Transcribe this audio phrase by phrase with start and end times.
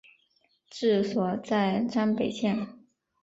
[0.67, 2.65] 治所在张北县。